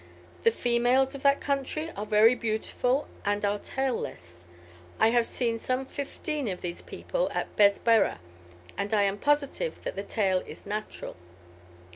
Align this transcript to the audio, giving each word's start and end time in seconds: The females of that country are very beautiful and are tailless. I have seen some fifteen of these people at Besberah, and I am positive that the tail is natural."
The 0.41 0.49
females 0.49 1.13
of 1.13 1.21
that 1.21 1.39
country 1.39 1.91
are 1.95 2.07
very 2.07 2.33
beautiful 2.33 3.07
and 3.23 3.45
are 3.45 3.59
tailless. 3.59 4.45
I 4.99 5.09
have 5.09 5.27
seen 5.27 5.59
some 5.59 5.85
fifteen 5.85 6.47
of 6.47 6.61
these 6.61 6.81
people 6.81 7.29
at 7.35 7.55
Besberah, 7.55 8.17
and 8.75 8.95
I 8.95 9.03
am 9.03 9.19
positive 9.19 9.83
that 9.83 9.95
the 9.95 10.01
tail 10.01 10.39
is 10.47 10.65
natural." 10.65 11.15